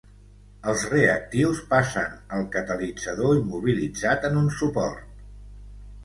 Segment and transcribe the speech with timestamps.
[0.69, 5.05] Els reactius passen al catalitzador immobilitzat en un suport.